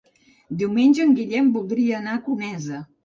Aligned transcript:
Diumenge 0.61 1.05
en 1.07 1.13
Guillem 1.19 1.51
voldria 1.59 1.99
anar 2.01 2.17
a 2.17 2.23
Conesa. 2.31 2.81